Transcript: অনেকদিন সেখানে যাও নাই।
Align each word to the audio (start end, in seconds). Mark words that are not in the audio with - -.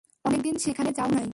অনেকদিন 0.25 0.55
সেখানে 0.57 0.91
যাও 0.97 1.09
নাই। 1.11 1.27